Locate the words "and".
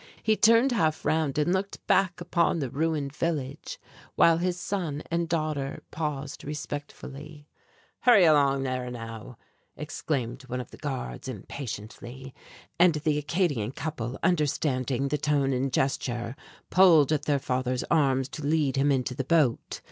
1.37-1.53, 5.11-5.29, 12.79-12.95, 15.53-15.71